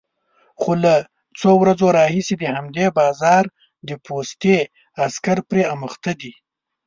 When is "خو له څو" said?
0.59-1.51